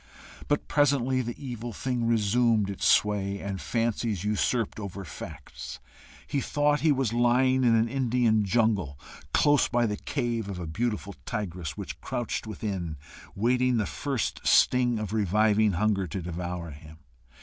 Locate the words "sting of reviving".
14.43-15.73